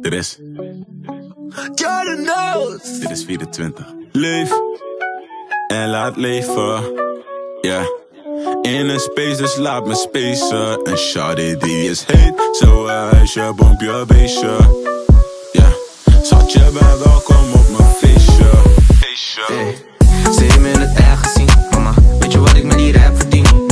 [0.00, 0.38] Dit is,
[1.74, 2.98] Jordan knows.
[3.00, 3.86] dit is 24.
[4.12, 4.50] Leef
[5.66, 6.80] en laat leven.
[7.60, 7.80] Ja.
[8.62, 10.82] In een space, dus laat me spacen.
[10.82, 14.56] En shawty die is heet, zo huisje, bompje, beestje.
[15.52, 15.68] Ja.
[16.22, 18.50] Schatje, ben welkom op mijn feestje.
[19.00, 19.42] Feestje.
[19.46, 19.74] Hey,
[20.32, 21.94] ze heeft me in het echt gezien, mama.
[22.18, 23.65] Weet je wat ik met die rap verdien?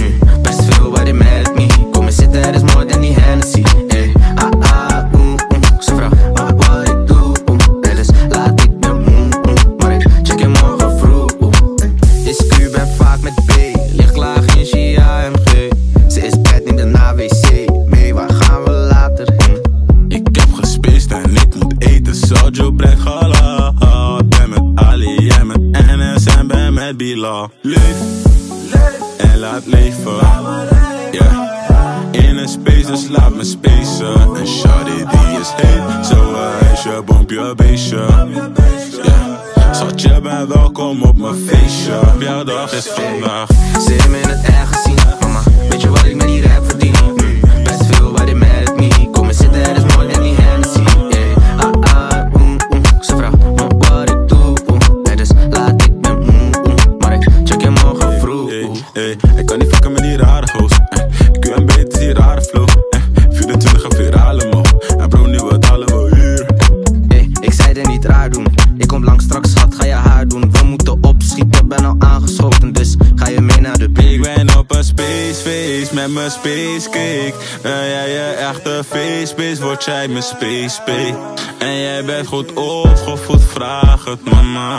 [26.92, 27.96] Leef
[29.18, 30.18] en laat leven.
[32.10, 34.36] In een space, dus laat me spacen.
[34.36, 36.06] En shawty die is heet.
[36.06, 38.06] Zo huisje, bompje, beestje.
[39.72, 42.00] Schatje, ben welkom op mijn feestje.
[42.18, 43.48] Jouw dag is vandaag.
[43.86, 45.42] Heeft me in het echt gezien, mama.
[45.68, 46.73] Weet je wat ik met die rap
[58.94, 60.70] hey, ik kan niet fucken met die rare goos.
[60.88, 61.02] Eh,
[61.40, 62.68] QMB, het is die rare flow.
[62.90, 63.00] Eh,
[63.30, 64.62] 24 en virale mo.
[64.98, 66.46] En bro, nu wat halen we hier.
[67.08, 68.46] Hey, ik zei het niet raar doen.
[68.78, 70.52] Ik kom lang straks, schat, ga je haar doen.
[70.52, 72.72] We moeten opschieten, ben al aangeschoten.
[72.72, 76.84] Dus ga je mee naar de Ik big ben op een spaceface met mijn space
[76.90, 77.34] cake.
[77.62, 81.14] Ben jij je echte face word jij mijn space pay.
[81.58, 84.78] En jij bent goed opgevoed, vraag het mama.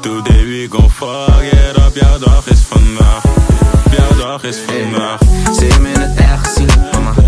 [0.00, 3.33] Today we gon' fuck it up, jouw dag is vandaag.
[4.24, 5.20] Dag is vandaag.
[5.54, 7.23] Ze heeft me in het echt gezien, mama.